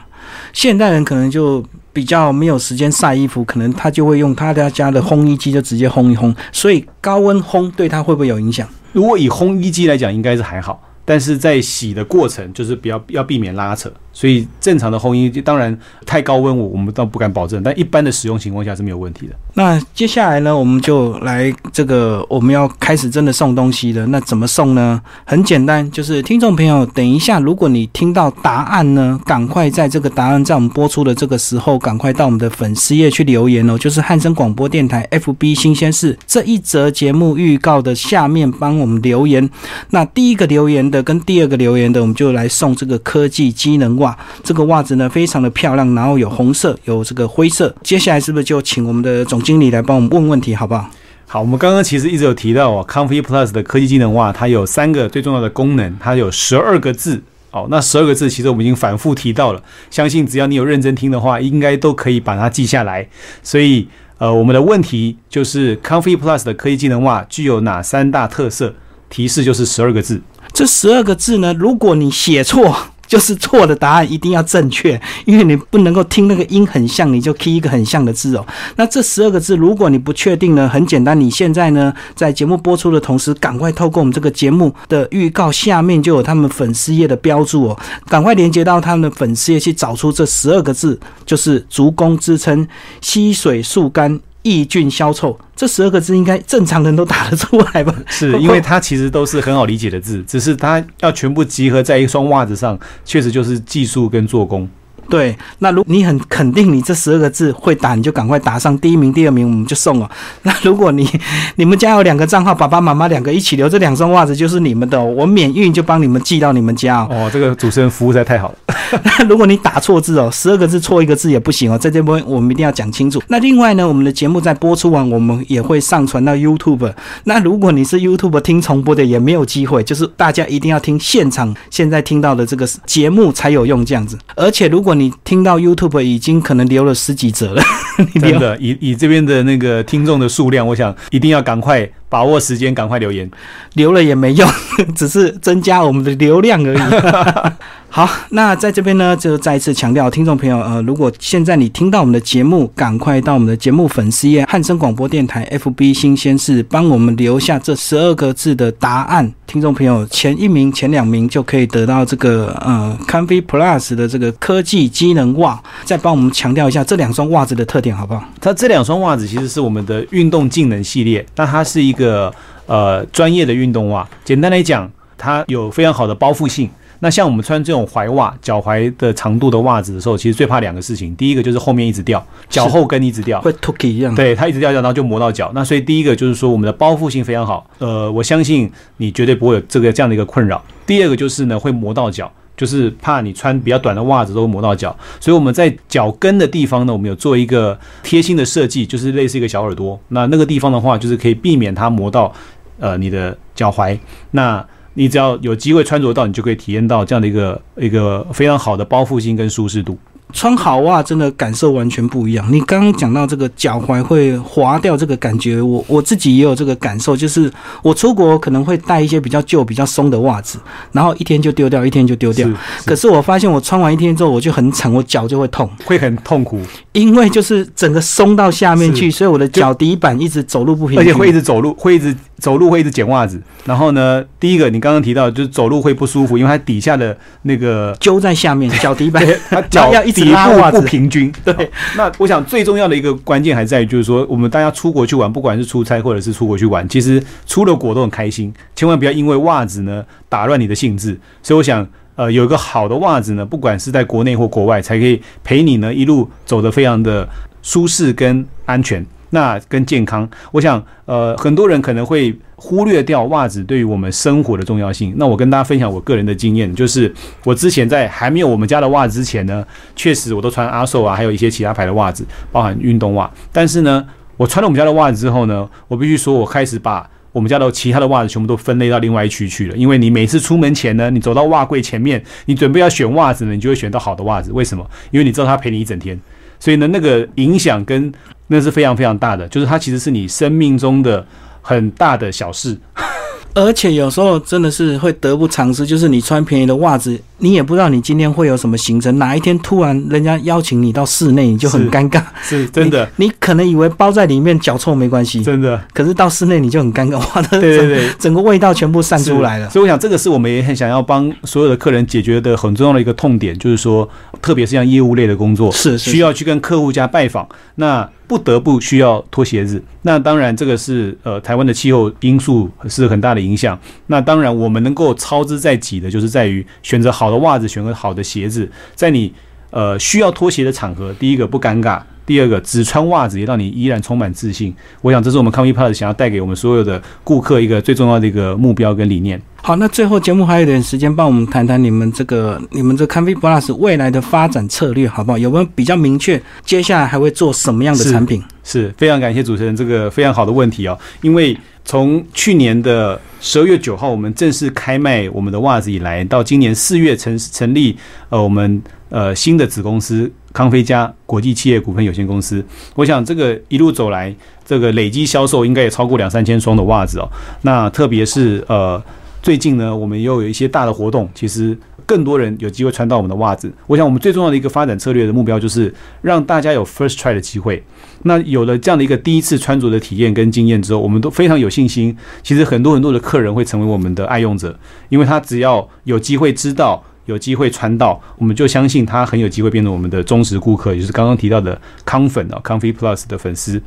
[0.55, 6.35] 现代人可能就比较没有时间晒衣服，可能他就会用他家家的烘衣机就直接烘一烘。
[6.53, 8.66] 所以高温烘对他会不会有影响？
[8.92, 10.83] 如果以烘衣机来讲，应该是还好。
[11.05, 19.35] 但是在洗的过程，就是比较要避免拉扯，所以正常的烘衣当然太高温，我我们倒不敢保证，但一般的使用情况下是没有问题的。
[19.55, 24.07] 那接下来呢，我们就来这个我们要开始真的送东西了。
[24.07, 25.03] 那怎么送呢？
[25.25, 39.51] 很简单，就是听众朋友，等一下，如果你听到答案呢，赶快在这个答案在我们播出的这个时候，赶快到我们的粉丝页去留言哦，就是汉声广播电台 FB 新鲜事这一则节目预告的下面帮我们留言。
[39.91, 40.91] 那第一个留言。
[40.92, 44.16] 的跟第二个留言的，我们就来送这个科技机能袜。
[44.44, 47.74] 这个袜子呢，非常的漂亮，然后有红色，有这个灰色。
[47.83, 50.88] 接下来是不是就请我们的总经理来帮我们问问题，好不好？
[51.26, 57.66] 好，我们刚刚其实一直有提到哦，Comfy Plus 的科技机能袜，它有三个最重要的功能，它有十二个字哦。
[57.70, 63.09] 那十二个字其实我们已经反复提到了，相信只要你有认真听的话，应该都可以把它记下来。
[63.42, 68.74] 所以，呃，我们的问题就是 Comfy Plus 的科技机能袜具有哪三大特色？
[69.12, 70.18] 提示就是十二个字。
[70.55, 72.75] 这十二个字呢，如果你写错，
[73.07, 78.46] 就是错的答案，一定要正确，因为你不能够听那个音很像，你就 key 一个很像的字哦。
[78.77, 92.66] 那这十二个字，如果你不确定呢，很简单，你现在呢在节目播出的同时，赶快透过我们这个节目的预告下面就有他们粉丝页的标注哦，赶快连接到他们的粉丝页去找出这十二个字，就是足弓支撑、
[93.03, 94.20] 吸水速干。
[94.42, 97.94] 抑菌消臭，这十二个字应该正常人都打得出来吧？
[98.09, 104.68] 是因为它其实都是很好理解的字，只是它要全部集合在一双袜子上，确实就是技术跟做工。
[105.12, 110.11] 对，那如你很肯定你这十二个字会打，你就赶快打上第一名、第二名，我们就送了。
[110.44, 111.07] 那如果你
[111.57, 117.09] 你们家有两个账号，爸爸妈妈两个一起留，这两双袜子就是你们的，我免运就帮你们寄到你们家哦。
[117.11, 118.55] 哦，这个主持人服务实在太好了。
[119.05, 123.22] 那如果你打错字哦，十二个字错一个字也不行哦，在这边我们一定要讲清楚。
[123.29, 126.90] 那另外呢，我们的节目在播出完，我们也会上传到 YouTube。
[127.25, 134.18] 那如果你是 YouTube 听重播的，也没有机会，就是大家一定要听现场现在听到的这个节目才有用这样子。
[134.35, 137.62] 而且如果你你听到 YouTube 已经可能留了十几折了，
[138.21, 143.29] 真的，以以这边的那个听众的数量，我想一定要赶快把握时间，赶快留言，
[143.75, 144.49] 留了也没用，
[144.95, 146.79] 只是增加我们的流量而已。
[147.94, 159.31] 好，那在这边呢，就再一次强调，听众朋友，呃，如果现在你听到我们的节目，赶快到我们的节目粉丝页汉声广播电台 FB 新鲜事，帮我们留下这十二个字的答案。
[159.46, 165.62] 听众朋友，前一名、前两名就可以得到这个呃 Comfy Plus 的这个科技机能袜。
[165.85, 168.24] 再帮我们强调一下这两双袜子的特点，好不好？
[168.40, 172.33] 它这两双袜子其实是我们的运动技能系列，那它是一个
[172.64, 174.09] 呃专业的运动袜。
[174.24, 176.70] 简单来讲，它有非常好的包覆性。
[177.05, 181.12] 那像我们穿这种踝袜，脚踝的长度的袜子的时候，其实最怕两个事情。
[181.17, 184.15] 第一个就是后面一直掉，脚后跟一直掉，会 t o k 一样。
[184.15, 185.51] 对，它一直掉掉，然后就磨到脚。
[185.53, 190.62] 那所以第一个就是说我们的包覆性非常好，呃，我相信你绝对不会有这个这样的一个困扰。
[190.87, 194.97] 第二个就是呢，会磨到脚，就是怕你穿比较短的袜子都磨到脚。
[195.19, 199.99] 所以我们在脚跟的地方呢，我们有做一个贴心的设计，就是类似一个小耳朵。
[200.11, 202.33] 那那个地方的话，就是可以避免它磨到
[202.79, 203.99] 呃你的脚踝。
[204.31, 209.98] 那你只要有机会穿着到，你就可以体验到这样的一个一个非常好的包覆性跟舒适度。
[210.33, 212.47] 穿好袜真的感受完全不一样。
[212.51, 217.50] 你刚刚讲到这个脚踝会滑掉这个感觉，我我自己也有这个感受，就是
[217.83, 220.59] 我出国可能会带一些比较旧、比较松的袜子，
[220.92, 222.48] 然后一天就丢掉，一天就丢掉。
[222.48, 222.54] 是
[222.87, 226.61] 可是我发现我穿完一天之后，我就很惨，我脚就会痛，会很痛苦，
[226.92, 233.40] 因为就是整个松到下面去，所以我的脚底板一直走路不平，而且会一直走路，会一直走路会一直捡袜子。
[233.65, 241.33] 然后呢，第一个你刚刚提到就是走路会不舒服，因为它底下的那个揪在下面， 脚底板，它脚 要一直底部拉袜子不平均。
[241.44, 251.18] 对， 那我想最重要的一个关键还在于，就是说我们大家出国去玩，不管是出差或者是出国去玩，其实出了国都很开心，千万不要因为袜子呢打乱你的兴致。
[251.42, 251.87] 所以我想。
[252.14, 257.27] 呃，有一个好的袜子呢，不管是在国内或国外，才可以陪你呢一路走得非常的
[257.62, 260.28] 舒适跟安全，那跟健康。
[260.52, 265.12] 我想，呃，很多人可能会忽略掉袜子对于我们生活的重要性。
[265.16, 267.12] 那我跟大家分享我个人的经验，就是
[267.44, 269.66] 我之前在还没有我们家的袜子之前呢，
[269.96, 273.30] 确实我都穿阿寿啊，还有一些其他牌的袜子，包含运动袜。
[273.50, 274.06] 但是呢，
[274.37, 279.76] 我穿了我们家的袜子之后呢，我必须说，我开始把我们家的其他的袜子全部都分类到另外一区去了。
[279.76, 284.52] 因为你每次出门前呢，你走到袜柜前面，你准备要选袜子呢，你就会选到好的袜子。
[284.52, 284.87] 为什么？
[285.10, 286.20] 因为你知道它陪你一整天，
[286.60, 288.12] 所以呢，那个影响跟
[288.53, 291.27] 那是非常非常大的，就是它其实是你生命中的
[291.63, 292.79] 很大的小事。
[293.55, 302.23] 而且有时候真的是会得不偿失，就是你穿便宜的袜子，你也不知道你今天会有什么行程，哪一天突然人家邀请你到室内，你就很尴尬。
[302.40, 305.83] 是真的，你，你可能以为包在里面脚臭没关系，真的。
[305.93, 309.69] 可是到室内你就很尴尬，哇，对对对对整个味道全部散出来了。
[309.69, 314.09] 所以我想这个是我们也很想要帮所有的客人解决的很重要的一个痛点，就是说，
[314.40, 319.83] 特别是像业务类的工作，是是需要去跟客户家拜访，那不得不需要脱鞋子。
[320.03, 323.79] 那当然，这个是呃台湾的气候因素是很大的影响。
[324.07, 329.33] 那当然，我们能够操之在己的，就是在于选择好的袜子，选个好的鞋子，在你
[329.70, 332.00] 呃需要脱鞋的场合，第一个不尴尬。
[332.24, 334.72] 第二个，只穿袜子也让你依然充满自信。
[335.00, 339.42] 我想，这是我们 Comfy Plus 想要带给我们所有的顾客一个最重要的一个目标跟理念。
[339.60, 345.37] 好，那最后节目还有一点时间，帮我们谈谈你们这个你们这 Convey Plus 未来的发展策略，好不好？
[345.37, 348.40] 有没有比较明确，接下来还会做什么样的产品？
[348.62, 357.96] 是非常感谢主持人这个非常好的问题哦，因为从去年的十二月九号我们正式开卖我们的袜子以来，到今年四月成成立
[358.28, 362.64] 呃我们呃新的子公司康菲家国际企业股份有限公司，
[362.94, 367.28] 我想这个一路走来，这个累积销售应该也超过两三千双的袜子哦。
[367.62, 369.02] 那特别是呃
[369.42, 371.76] 最近呢，我们又有一些大的活动，其实
[372.13, 373.73] 更多人有机会穿到我们的袜子。
[373.87, 375.90] 我想我们最重要的一个发展策略的目标就是
[376.21, 377.83] 让大家有 first try 的机会。
[378.25, 382.15] 那有了这样的一个第一次穿着的体验跟经验之后，我们都非常有信心。
[382.42, 387.02] 其实很多很多的客人会成为我们的爱用者，因为他只要有机会知道。
[387.27, 393.81] 有机会穿到，我们就相信他很有机会变成我们的忠实顾客，也就是刚刚提到的康粉啊康菲 Plus 的粉丝。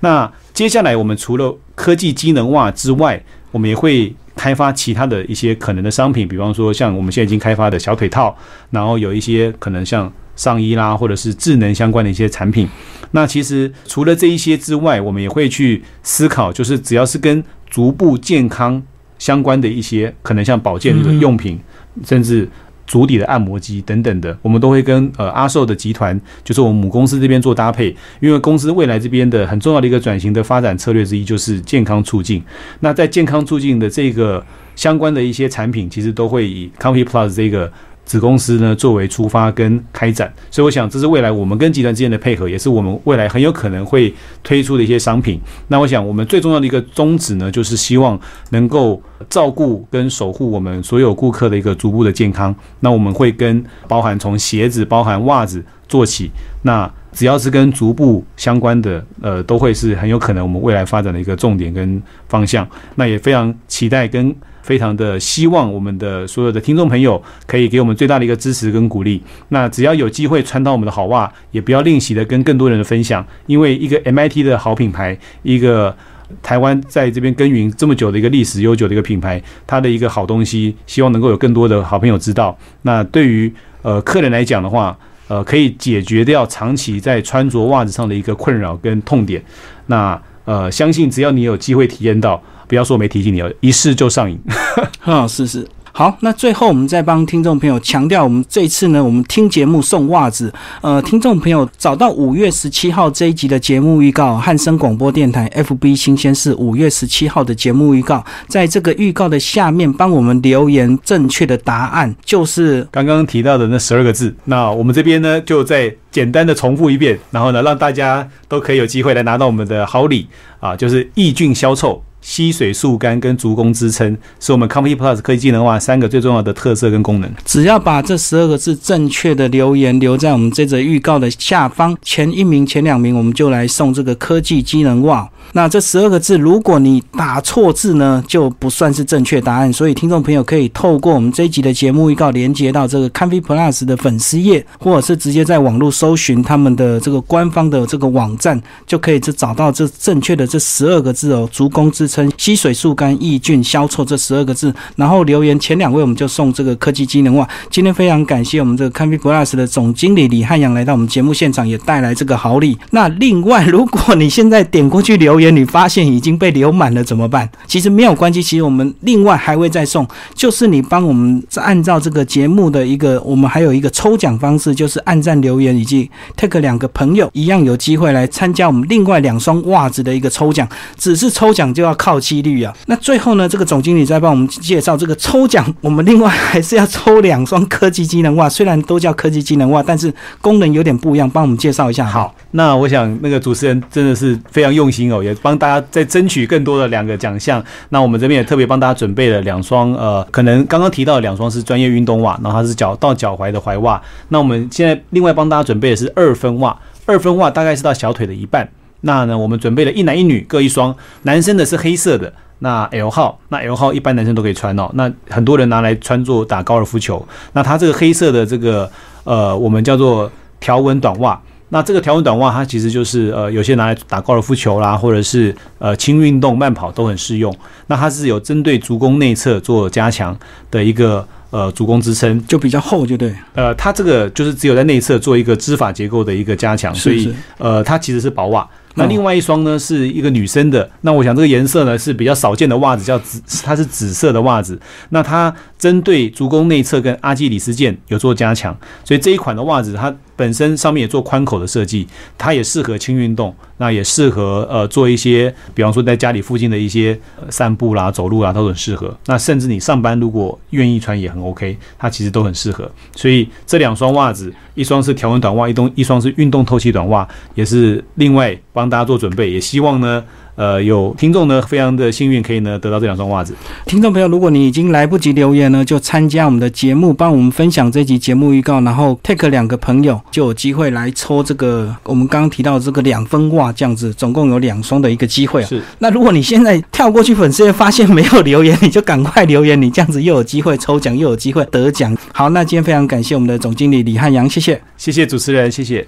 [0.00, 8.36] 那接下来我们除了科技机能袜之外，我们也会开发其他的一些可能的商品，比方说像我们现在已经开发的小腿套，
[8.70, 12.68] 然后有一些可能像上衣啦，或者是智能相关的一些产品。
[13.12, 18.82] 那其实除了这一些之外，我们也会去思考，就是只要是跟足部健康
[19.18, 21.60] 相关的一些，可能像保健的用品，
[22.04, 22.48] 甚至
[22.86, 32.42] 足底的按摩机等等的，我们都会跟呃阿寿的集团，就是我们母公司这边做搭配，因为公司未来这边的很重要的一个转型的发展策略之一就是健康促进。
[32.80, 37.70] 那在健康促进的这个相关的一些产品，其实都会以 Comfy Plus 这个
[38.04, 45.40] 子公司呢作为出发跟开展，所以我想这是未来我们跟集团之间的配合，也是我们未来很有可能会推出的一些商品。
[45.68, 48.18] 那我想我们最重要的一个宗旨呢，就是希望
[48.50, 49.00] 能够
[49.30, 52.54] 照顾跟守护我们所有顾客的一个足部的健康。
[52.80, 56.30] 那我们会跟包含从鞋子、包含袜子做起，
[56.62, 62.66] 那只要是跟足部相关的，呃，都会是很有可能我们未来发展的一个重点跟方向。
[62.96, 69.20] 那也非常期待跟非常的希望我们的所有的听众朋友可以给我们最大的一个支持跟鼓励。
[69.48, 75.94] 那只要有机会穿到我们的好袜，也不要吝惜的跟更多人的分享，因为一个 MIT 的好品牌，一个
[76.42, 82.56] 台湾在这边耕耘这么久的一个历史悠久的一个品牌，它的一个好东西，希望能够有更多的好朋友知道。
[82.82, 83.52] 那对于
[83.82, 84.96] 呃客人来讲的话，
[85.28, 89.42] 呃，可以解决掉长期在穿着袜子上的一个困扰跟痛点。
[89.86, 94.38] 那呃，相信只要你有机会体验到，不要说没提醒你哦，一试就上瘾。
[95.04, 95.66] 啊，是是。
[95.94, 100.50] 好，那最后我们再帮听众朋友强调，我们这次呢，我们听节目送袜子。
[100.80, 114.34] 呃，听众朋友找到五月十七号这一集的节目预告，汉声广播电台 FB 新鲜事五月十七号的节目预告，在这个预告的下面帮我们留言正确的答案，就是刚刚提到的那十二个字。
[114.44, 120.26] 那我们这边呢，就再简单的重复一遍，然后呢，让大家都可以有机会来拿到我们的好礼
[120.58, 122.02] 啊，就是抑菌消臭。
[122.22, 127.30] 吸水速干跟足弓支撑，是我们 Comfy Plus 科技技能袜三个最重要的特色跟功能。
[127.44, 135.28] 只要把这十二个字正确的留言留在我们这则预告的下方，前一名、前两名，我们就来送这个科技机能袜。
[135.54, 139.70] 那这十二个字，如果你打错字呢，就不算是正确答案。
[139.70, 154.74] 所以听众朋友可以透过我们这一集的节目预告，连接到这个 Comfy Plus 的粉丝页，或者是直接在网络搜寻他们的这个官方的这个网站，就可以这找到这正确的这十二个字哦，足弓支称、吸水速干、抑菌消臭这十二个字。
[154.96, 157.48] 然后留言前两位，我们就送这个科技机能袜。
[157.70, 162.76] 今天非常感谢我们这个 Comfy Plus 的总经理李汉阳来到我们节目现场，也带来这个好礼。
[162.90, 167.48] 那另外，如果你现在点过去留言，你发现已经被留满了怎么办？
[167.66, 180.68] 其实没有关系，其实我们另外还会再送，就是你帮我们按照这个节目的一个，我们还有一个抽奖方式，就是按赞留言以及 take 两个朋友一样有机会来参加我们另外两双袜子的一个抽奖。
[180.98, 182.74] 只是抽奖就要靠几率啊。
[182.86, 192.04] 那最后呢，这个总经理再帮我们介绍这个抽奖，我们另外还是要抽两双科技机能袜，虽然都叫科技机能袜，但是功能有点不一样，帮我们介绍一下。
[192.04, 195.36] 好，那我想那个主持人真的是非常用心哦，也。
[195.42, 204.00] 帮大家再争取更多的两个奖项，那我们这边也特别帮大家准备了两双，呃，可能刚刚提到的两双是专业运动袜，然后它是脚到脚踝的踝袜。
[204.28, 208.68] 那我们现在另外帮大家准备的是二分袜，二分袜大概是到小腿的一半。
[209.02, 214.90] 那呢，我们准备了一男一女各一双，男生的是黑色的，那 L 号，那 L 号一般男生都可以穿哦。
[214.94, 217.26] 那很多人拿来穿做打高尔夫球。
[217.52, 218.90] 那它这个黑色的这个，
[219.24, 220.30] 呃，我们叫做
[220.60, 221.40] 条纹短袜。
[221.70, 227.52] 那这个条纹短袜，它其实就是呃，有些拿来打高尔夫球啦，或者是呃轻运动慢跑都很适用。
[227.86, 230.38] 那它是有针对足弓内侧做加强
[230.70, 233.34] 的一个呃足弓支撑，就比较厚，就对。
[233.54, 238.68] 呃，它这个就是只有在内侧做一个织法结构的一个加强，所以呃，它其实是薄袜。
[238.94, 240.88] 那另外一双呢，是一个女生的。
[241.00, 244.78] 那我想这个颜色呢是比较少见的袜子，叫紫，它是紫色的袜子。
[245.10, 248.72] 那它针对足弓内侧跟阿基里斯腱有做加强，
[249.02, 252.06] 所以这一款的袜子它本身上面也做宽口的设计，
[252.38, 257.18] 它也适合轻运动，那也适合呃做一些，比方说在家里附近的一些
[257.50, 259.12] 散步啦、走路啦都很适合。
[259.26, 262.88] 那甚至你上班如果愿意穿也很 OK，它其实都很适合。
[263.16, 268.56] 所以这两双袜子，一双是条纹短袜，一双一双是运动透气短袜，也是另外。
[268.74, 270.24] 帮大家做准备，也希望呢。
[270.54, 273.54] 呃，有听众呢，非常的幸运可以呢得到这两双袜子。
[273.86, 285.66] 听众朋友，如果你已经来不及留言呢，就参加我们的节目，帮我们分享这集节目预告，然后 take 两个朋友就有机会来抽这个我们刚刚提到这个两分袜，这样子总共有两双的一个机会啊。
[285.66, 285.82] 是。
[285.98, 292.16] 那如果你现在跳过去粉丝页发现没有留言，你就赶快留言，你这样子又有机会抽奖，又有机会得奖。
[292.32, 296.00] 好，那今天非常感谢我们的总经理李汉阳，谢谢，谢谢主持人，谢谢。